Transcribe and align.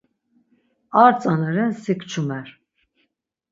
Ar 1.03 1.11
tzana 1.21 1.49
ren 1.55 1.71
si 1.81 1.93
kçumer. 1.99 2.47